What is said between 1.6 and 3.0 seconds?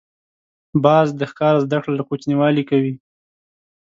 زده کړه له کوچنیوالي کوي